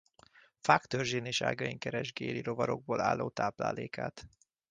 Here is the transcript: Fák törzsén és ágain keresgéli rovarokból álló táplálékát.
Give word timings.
Fák 0.59 0.85
törzsén 0.85 1.25
és 1.25 1.41
ágain 1.41 1.77
keresgéli 1.79 2.41
rovarokból 2.41 3.01
álló 3.01 3.29
táplálékát. 3.29 4.27